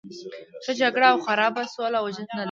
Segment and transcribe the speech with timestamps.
[0.63, 2.39] ښه جګړه او خرابه سوله وجود نه لري.